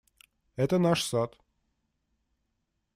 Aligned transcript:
Это 0.55 0.79
наш 0.79 1.03
сад. 1.03 1.37